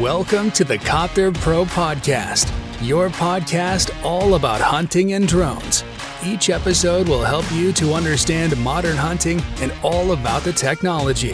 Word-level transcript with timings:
Welcome 0.00 0.50
to 0.52 0.64
the 0.64 0.76
Copter 0.76 1.30
Pro 1.30 1.64
Podcast, 1.64 2.52
your 2.82 3.10
podcast 3.10 3.94
all 4.04 4.34
about 4.34 4.60
hunting 4.60 5.12
and 5.12 5.28
drones. 5.28 5.84
Each 6.24 6.50
episode 6.50 7.08
will 7.08 7.22
help 7.22 7.44
you 7.52 7.72
to 7.74 7.94
understand 7.94 8.56
modern 8.56 8.96
hunting 8.96 9.40
and 9.60 9.72
all 9.84 10.10
about 10.10 10.42
the 10.42 10.52
technology. 10.52 11.32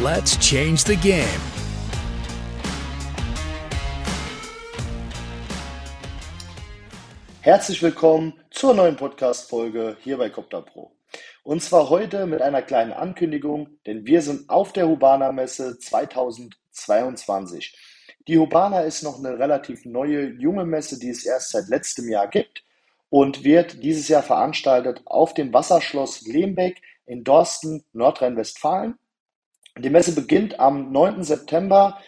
Let's 0.00 0.36
change 0.38 0.82
the 0.82 0.96
game. 0.96 1.40
Herzlich 7.42 7.80
willkommen 7.84 8.32
zur 8.50 8.74
neuen 8.74 8.96
Podcast-Folge 8.96 9.96
hier 10.02 10.18
bei 10.18 10.28
Copter 10.28 10.62
Pro. 10.62 10.90
Und 11.44 11.62
zwar 11.62 11.88
heute 11.88 12.26
mit 12.26 12.42
einer 12.42 12.62
kleinen 12.62 12.92
Ankündigung, 12.92 13.78
denn 13.86 14.06
wir 14.06 14.22
sind 14.22 14.50
auf 14.50 14.72
der 14.72 14.88
Hubana 14.88 15.30
Messe 15.30 15.78
2020. 15.78 17.91
22. 18.22 18.24
Die 18.26 18.38
Hubana 18.38 18.80
ist 18.80 19.02
noch 19.02 19.18
eine 19.18 19.38
relativ 19.38 19.84
neue, 19.84 20.30
junge 20.30 20.64
Messe, 20.64 20.98
die 20.98 21.10
es 21.10 21.24
erst 21.24 21.50
seit 21.50 21.68
letztem 21.68 22.08
Jahr 22.08 22.28
gibt 22.28 22.64
und 23.10 23.44
wird 23.44 23.82
dieses 23.82 24.08
Jahr 24.08 24.22
veranstaltet 24.22 25.02
auf 25.04 25.34
dem 25.34 25.52
Wasserschloss 25.52 26.22
Lehmbeck 26.22 26.80
in 27.06 27.24
Dorsten, 27.24 27.84
Nordrhein-Westfalen. 27.92 28.98
Die 29.78 29.90
Messe 29.90 30.14
beginnt 30.14 30.60
am 30.60 30.92
9. 30.92 31.22
September. 31.24 31.98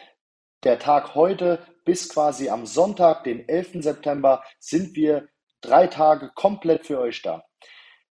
Der 0.63 0.79
Tag 0.79 1.15
heute 1.15 1.61
bis 1.85 2.09
quasi 2.09 2.49
am 2.49 2.65
Sonntag, 2.65 3.25
den 3.25 3.47
11. 3.49 3.83
September, 3.83 4.43
sind 4.59 4.97
wir 4.97 5.29
drei 5.61 5.87
Tage 5.87 6.31
komplett 6.35 6.87
für 6.87 6.99
euch 6.99 7.21
da. 7.23 7.45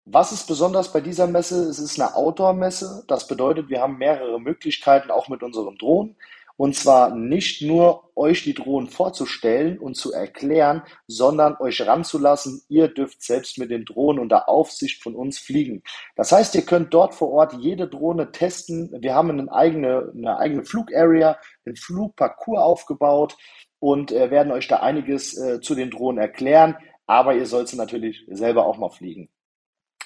Was 0.06 0.32
ist 0.32 0.48
besonders 0.48 0.92
bei 0.92 1.00
dieser 1.00 1.28
Messe? 1.28 1.70
Es 1.70 1.80
ist 1.80 2.00
eine 2.00 2.16
Outdoor-Messe. 2.16 3.06
Das 3.08 3.28
bedeutet, 3.28 3.70
wir 3.70 3.82
haben 3.82 3.98
mehrere 3.98 4.42
Möglichkeiten, 4.42 5.12
auch 5.12 5.30
mit 5.30 5.44
unserem 5.44 5.78
Drohnen. 5.78 6.18
Und 6.62 6.76
zwar 6.76 7.16
nicht 7.16 7.64
nur 7.64 8.12
euch 8.16 8.44
die 8.44 8.54
Drohnen 8.54 8.88
vorzustellen 8.88 9.80
und 9.80 9.96
zu 9.96 10.14
erklären, 10.14 10.84
sondern 11.08 11.58
euch 11.60 11.88
ranzulassen. 11.88 12.62
Ihr 12.70 12.88
dürft 12.88 13.24
selbst 13.24 13.58
mit 13.58 13.72
den 13.72 13.84
Drohnen 13.84 14.20
unter 14.20 14.48
Aufsicht 14.48 15.02
von 15.02 15.16
uns 15.16 15.40
fliegen. 15.40 15.82
Das 16.16 16.32
heißt, 16.32 16.54
ihr 16.54 16.62
könnt 16.62 16.94
dort 16.94 17.16
vor 17.16 17.32
Ort 17.32 17.54
jede 17.54 17.88
Drohne 17.88 18.32
testen. 18.32 18.96
Wir 19.02 19.16
haben 19.16 19.32
eine 19.32 19.52
eigene, 19.52 20.12
eine 20.16 20.38
eigene 20.38 20.64
Flugarea, 20.64 21.36
einen 21.66 21.78
Flugparcours 21.78 22.62
aufgebaut 22.62 23.38
und 23.80 24.12
äh, 24.12 24.30
werden 24.30 24.52
euch 24.52 24.68
da 24.68 24.82
einiges 24.82 25.36
äh, 25.36 25.62
zu 25.62 25.74
den 25.74 25.90
Drohnen 25.90 26.22
erklären. 26.22 26.78
Aber 27.08 27.34
ihr 27.34 27.48
sollt 27.48 27.70
sie 27.70 27.76
natürlich 27.76 28.24
selber 28.30 28.68
auch 28.68 28.78
mal 28.78 28.92
fliegen. 28.92 29.32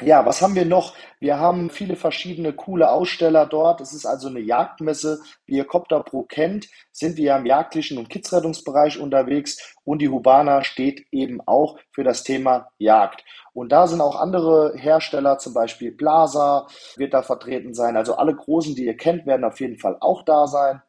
Ja, 0.02 0.26
was 0.26 0.42
haben 0.42 0.56
wir 0.56 0.66
noch? 0.66 0.94
Wir 1.22 1.40
haben 1.40 1.70
viele 1.70 1.96
verschiedene 1.96 2.52
coole 2.52 2.92
Aussteller 2.92 3.46
dort. 3.46 3.80
Es 3.80 3.94
ist 3.94 4.06
also 4.06 4.28
eine 4.28 4.42
Jagdmesse. 4.42 5.22
Wie 5.46 5.56
ihr 5.56 5.64
Copter 5.64 6.04
Pro 6.04 6.24
kennt, 6.24 6.68
sind 6.92 7.16
wir 7.16 7.34
im 7.34 7.46
jagdlichen 7.46 7.98
und 7.98 8.10
Kidsrettungsbereich 8.10 9.00
unterwegs 9.00 9.78
und 9.86 10.02
die 10.02 10.10
Hubana 10.10 10.66
steht 10.66 11.06
eben 11.14 11.40
auch 11.46 11.78
für 11.92 12.04
das 12.04 12.24
Thema 12.24 12.68
Jagd. 12.78 13.24
Und 13.54 13.72
da 13.72 13.88
sind 13.88 14.02
auch 14.02 14.18
andere 14.18 14.74
Hersteller, 14.76 15.38
zum 15.38 15.54
Beispiel 15.54 15.94
Plaza 15.94 16.68
wird 16.98 17.14
da 17.14 17.24
vertreten 17.24 17.74
sein. 17.74 17.96
Also 17.96 18.18
alle 18.18 18.36
großen, 18.36 18.76
die 18.76 18.86
ihr 18.86 18.98
kennt, 18.98 19.26
werden 19.26 19.46
auf 19.46 19.62
jeden 19.62 19.78
Fall 19.78 19.96
auch 20.02 20.24
da 20.24 20.48
sein. 20.48 20.82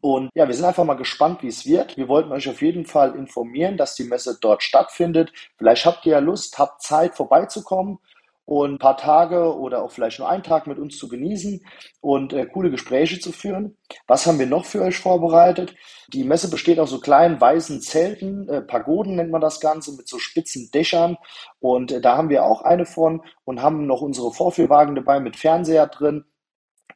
Und 0.00 0.30
ja, 0.34 0.46
wir 0.46 0.54
sind 0.54 0.64
einfach 0.64 0.84
mal 0.84 0.94
gespannt, 0.94 1.42
wie 1.42 1.48
es 1.48 1.66
wird. 1.66 1.96
Wir 1.96 2.06
wollten 2.06 2.30
euch 2.30 2.48
auf 2.48 2.62
jeden 2.62 2.86
Fall 2.86 3.16
informieren, 3.16 3.76
dass 3.76 3.96
die 3.96 4.04
Messe 4.04 4.38
dort 4.40 4.62
stattfindet. 4.62 5.32
Vielleicht 5.56 5.86
habt 5.86 6.06
ihr 6.06 6.12
ja 6.12 6.18
Lust, 6.20 6.56
habt 6.60 6.82
Zeit 6.82 7.16
vorbeizukommen 7.16 7.98
und 8.48 8.72
ein 8.72 8.78
paar 8.78 8.96
Tage 8.96 9.54
oder 9.58 9.82
auch 9.82 9.90
vielleicht 9.90 10.18
nur 10.20 10.28
einen 10.30 10.42
Tag 10.42 10.66
mit 10.66 10.78
uns 10.78 10.96
zu 10.96 11.06
genießen 11.06 11.62
und 12.00 12.32
äh, 12.32 12.46
coole 12.46 12.70
Gespräche 12.70 13.20
zu 13.20 13.30
führen. 13.30 13.76
Was 14.06 14.26
haben 14.26 14.38
wir 14.38 14.46
noch 14.46 14.64
für 14.64 14.80
euch 14.80 14.96
vorbereitet? 14.96 15.74
Die 16.14 16.24
Messe 16.24 16.48
besteht 16.48 16.80
aus 16.80 16.88
so 16.88 16.98
kleinen 16.98 17.38
weißen 17.38 17.82
Zelten, 17.82 18.48
äh, 18.48 18.62
Pagoden 18.62 19.16
nennt 19.16 19.30
man 19.30 19.42
das 19.42 19.60
Ganze, 19.60 19.92
mit 19.92 20.08
so 20.08 20.18
spitzen 20.18 20.70
Dächern. 20.72 21.18
Und 21.60 21.92
äh, 21.92 22.00
da 22.00 22.16
haben 22.16 22.30
wir 22.30 22.42
auch 22.42 22.62
eine 22.62 22.86
von 22.86 23.20
und 23.44 23.60
haben 23.60 23.86
noch 23.86 24.00
unsere 24.00 24.32
Vorführwagen 24.32 24.94
dabei 24.94 25.20
mit 25.20 25.36
Fernseher 25.36 25.86
drin. 25.86 26.24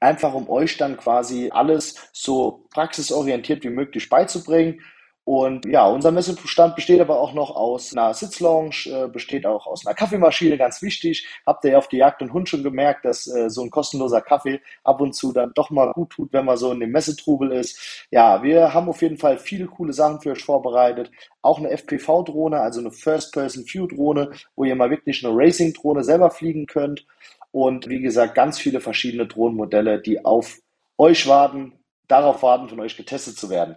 Einfach 0.01 0.33
um 0.33 0.49
euch 0.49 0.79
dann 0.79 0.97
quasi 0.97 1.51
alles 1.53 1.97
so 2.15 2.65
praxisorientiert 2.71 3.63
wie 3.63 3.69
möglich 3.69 4.09
beizubringen. 4.09 4.81
Und 5.25 5.67
ja, 5.67 5.87
unser 5.87 6.11
Messestand 6.11 6.75
besteht 6.75 7.01
aber 7.01 7.21
auch 7.21 7.33
noch 7.33 7.55
aus 7.55 7.97
einer 7.97 8.13
Sitzlounge, 8.13 8.75
äh, 8.87 9.07
besteht 9.07 9.47
auch 9.47 9.69
aus 9.69 9.87
einer 9.87 9.95
Kaffeemaschine, 9.95 10.59
ganz 10.59 10.83
wichtig. 10.83 11.29
Habt 11.47 11.65
ihr 11.65 11.73
ja 11.73 11.79
auf 11.79 11.87
die 11.87 11.99
Jagd 11.99 12.23
und 12.23 12.33
Hund 12.33 12.49
schon 12.49 12.65
gemerkt, 12.65 13.05
dass 13.05 13.29
äh, 13.29 13.49
so 13.49 13.63
ein 13.63 13.71
kostenloser 13.71 14.21
Kaffee 14.21 14.61
ab 14.83 15.01
und 15.01 15.15
zu 15.15 15.33
dann 15.33 15.53
doch 15.55 15.71
mal 15.71 15.93
gut 15.93 16.11
tut, 16.11 16.33
wenn 16.33 16.45
man 16.45 16.57
so 16.57 16.73
in 16.73 16.81
dem 16.81 16.91
Messetrubel 16.91 17.53
ist. 17.53 18.07
Ja, 18.11 18.43
wir 18.43 18.75
haben 18.75 18.89
auf 18.89 19.01
jeden 19.01 19.17
Fall 19.17 19.39
viele 19.39 19.67
coole 19.67 19.93
Sachen 19.93 20.21
für 20.21 20.33
euch 20.33 20.43
vorbereitet. 20.43 21.13
Auch 21.41 21.59
eine 21.59 21.71
FPV-Drohne, 21.71 22.61
also 22.61 22.81
eine 22.81 22.91
First-Person-View-Drohne, 22.91 24.33
wo 24.57 24.65
ihr 24.65 24.75
mal 24.75 24.91
wirklich 24.91 25.25
eine 25.25 25.37
Racing-Drohne 25.37 26.03
selber 26.03 26.31
fliegen 26.31 26.67
könnt. 26.67 27.07
Und 27.53 27.89
wie 27.89 28.01
gesagt, 28.01 28.35
ganz 28.35 28.59
viele 28.59 28.81
verschiedene 28.81 29.29
Drohnenmodelle, 29.29 30.01
die 30.01 30.25
auf 30.25 30.59
euch 30.99 31.29
warten, 31.29 31.75
darauf 32.09 32.43
warten, 32.43 32.69
von 32.69 32.81
euch 32.81 32.97
getestet 32.97 33.37
zu 33.37 33.51
werden. 33.51 33.77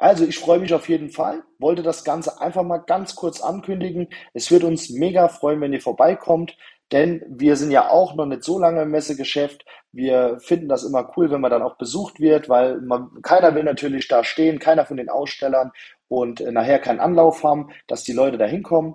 Also 0.00 0.24
ich 0.24 0.38
freue 0.38 0.60
mich 0.60 0.72
auf 0.72 0.88
jeden 0.88 1.10
Fall, 1.10 1.42
wollte 1.58 1.82
das 1.82 2.04
Ganze 2.04 2.40
einfach 2.40 2.62
mal 2.62 2.78
ganz 2.78 3.14
kurz 3.14 3.42
ankündigen. 3.42 4.08
Es 4.32 4.50
wird 4.50 4.64
uns 4.64 4.88
mega 4.88 5.28
freuen, 5.28 5.60
wenn 5.60 5.74
ihr 5.74 5.82
vorbeikommt, 5.82 6.56
denn 6.90 7.22
wir 7.28 7.54
sind 7.56 7.70
ja 7.70 7.90
auch 7.90 8.14
noch 8.14 8.24
nicht 8.24 8.42
so 8.42 8.58
lange 8.58 8.82
im 8.82 8.90
Messegeschäft. 8.90 9.66
Wir 9.92 10.38
finden 10.40 10.68
das 10.68 10.84
immer 10.84 11.12
cool, 11.16 11.30
wenn 11.30 11.42
man 11.42 11.50
dann 11.50 11.62
auch 11.62 11.76
besucht 11.76 12.18
wird, 12.18 12.48
weil 12.48 12.80
man, 12.80 13.10
keiner 13.22 13.54
will 13.54 13.62
natürlich 13.62 14.08
da 14.08 14.24
stehen, 14.24 14.58
keiner 14.58 14.86
von 14.86 14.96
den 14.96 15.10
Ausstellern 15.10 15.70
und 16.08 16.40
äh, 16.40 16.50
nachher 16.50 16.78
keinen 16.78 17.00
Anlauf 17.00 17.44
haben, 17.44 17.68
dass 17.86 18.02
die 18.02 18.14
Leute 18.14 18.38
da 18.38 18.46
hinkommen. 18.46 18.94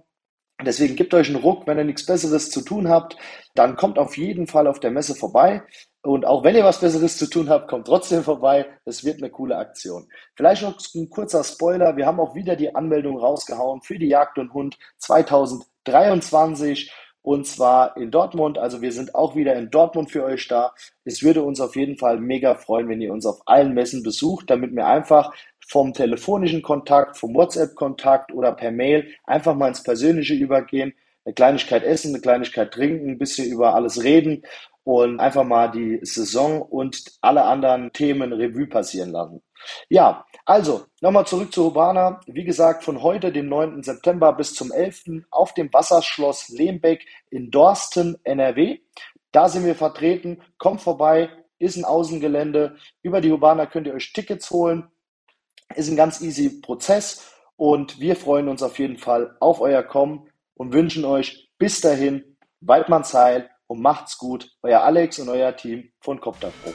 Deswegen 0.63 0.95
gebt 0.95 1.13
euch 1.13 1.27
einen 1.27 1.43
Ruck, 1.43 1.67
wenn 1.67 1.77
ihr 1.77 1.83
nichts 1.83 2.05
Besseres 2.05 2.49
zu 2.49 2.61
tun 2.61 2.87
habt, 2.87 3.17
dann 3.55 3.75
kommt 3.75 3.99
auf 3.99 4.17
jeden 4.17 4.47
Fall 4.47 4.67
auf 4.67 4.79
der 4.79 4.91
Messe 4.91 5.13
vorbei. 5.13 5.63
Und 6.01 6.25
auch 6.25 6.43
wenn 6.43 6.55
ihr 6.55 6.63
was 6.63 6.79
Besseres 6.79 7.17
zu 7.17 7.27
tun 7.29 7.49
habt, 7.49 7.67
kommt 7.67 7.87
trotzdem 7.87 8.23
vorbei. 8.23 8.65
Es 8.85 9.03
wird 9.03 9.17
eine 9.17 9.31
coole 9.31 9.57
Aktion. 9.57 10.07
Vielleicht 10.35 10.61
noch 10.61 10.77
ein 10.95 11.09
kurzer 11.09 11.43
Spoiler. 11.43 11.97
Wir 11.97 12.05
haben 12.05 12.21
auch 12.21 12.35
wieder 12.35 12.55
die 12.55 12.73
Anmeldung 12.73 13.17
rausgehauen 13.17 13.81
für 13.81 13.99
die 13.99 14.07
Jagd 14.07 14.37
und 14.37 14.53
Hund 14.53 14.77
2023 14.99 16.91
und 17.25 17.47
zwar 17.47 17.97
in 17.97 18.11
Dortmund. 18.11 18.59
Also 18.59 18.81
wir 18.81 18.91
sind 18.91 19.15
auch 19.15 19.35
wieder 19.35 19.55
in 19.55 19.71
Dortmund 19.71 20.11
für 20.11 20.23
euch 20.23 20.47
da. 20.47 20.73
Es 21.05 21.23
würde 21.23 21.41
uns 21.41 21.59
auf 21.59 21.75
jeden 21.75 21.97
Fall 21.97 22.19
mega 22.19 22.53
freuen, 22.53 22.87
wenn 22.87 23.01
ihr 23.01 23.11
uns 23.11 23.25
auf 23.25 23.41
allen 23.47 23.73
Messen 23.73 24.03
besucht, 24.03 24.49
damit 24.51 24.75
wir 24.75 24.85
einfach 24.85 25.33
vom 25.67 25.93
telefonischen 25.93 26.61
Kontakt, 26.61 27.17
vom 27.17 27.33
WhatsApp-Kontakt 27.33 28.33
oder 28.33 28.51
per 28.51 28.71
Mail 28.71 29.07
einfach 29.25 29.55
mal 29.55 29.69
ins 29.69 29.83
Persönliche 29.83 30.35
übergehen, 30.35 30.93
eine 31.25 31.33
Kleinigkeit 31.33 31.83
essen, 31.83 32.13
eine 32.13 32.21
Kleinigkeit 32.21 32.71
trinken, 32.71 33.09
ein 33.09 33.17
bisschen 33.17 33.51
über 33.51 33.73
alles 33.73 34.03
reden 34.03 34.43
und 34.83 35.19
einfach 35.19 35.43
mal 35.43 35.69
die 35.69 35.99
Saison 36.03 36.61
und 36.61 37.03
alle 37.21 37.43
anderen 37.43 37.91
Themen 37.91 38.31
Revue 38.31 38.67
passieren 38.67 39.09
lassen. 39.09 39.41
Ja, 39.89 40.25
also 40.45 40.85
nochmal 41.01 41.25
zurück 41.25 41.51
zu 41.51 41.65
Urbana. 41.65 42.19
Wie 42.27 42.43
gesagt, 42.43 42.83
von 42.83 43.01
heute, 43.01 43.31
dem 43.31 43.49
9. 43.49 43.81
September 43.81 44.31
bis 44.33 44.53
zum 44.53 44.71
11. 44.71 45.23
auf 45.31 45.55
dem 45.55 45.73
Wasserschloss 45.73 46.49
Lehmbeck 46.49 47.03
in 47.31 47.49
Dorsten, 47.49 48.17
NRW. 48.23 48.77
Da 49.31 49.49
sind 49.49 49.65
wir 49.65 49.75
vertreten. 49.75 50.41
Kommt 50.59 50.81
vorbei, 50.81 51.29
ist 51.57 51.77
ein 51.77 51.85
Außengelände. 51.85 52.75
Über 53.01 53.21
die 53.21 53.31
Urbana 53.31 53.65
könnt 53.65 53.87
ihr 53.87 53.95
euch 53.95 54.13
Tickets 54.13 54.51
holen. 54.51 54.87
Ist 55.73 55.89
ein 55.89 55.95
ganz 55.95 56.21
easy 56.21 56.61
Prozess 56.61 57.31
und 57.55 57.99
wir 57.99 58.15
freuen 58.15 58.49
uns 58.49 58.61
auf 58.61 58.77
jeden 58.79 58.97
Fall 58.97 59.35
auf 59.39 59.61
euer 59.61 59.83
Kommen 59.83 60.29
und 60.53 60.73
wünschen 60.73 61.05
euch 61.05 61.49
bis 61.57 61.81
dahin 61.81 62.37
Waldmanns 62.61 63.13
Heil 63.13 63.49
und 63.67 63.81
macht's 63.81 64.17
gut. 64.17 64.51
Euer 64.61 64.81
Alex 64.81 65.19
und 65.19 65.29
euer 65.29 65.55
Team 65.55 65.91
von 65.99 66.21
Copter 66.21 66.51
Pro. 66.63 66.73